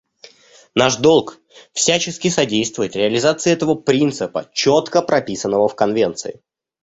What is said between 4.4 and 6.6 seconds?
четко прописанного в Конвенции.